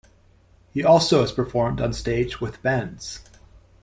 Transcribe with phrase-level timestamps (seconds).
[0.73, 3.19] He also has performed on stage with bands.